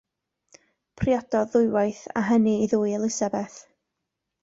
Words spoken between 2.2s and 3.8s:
a hynny i ddwy Elizabeth.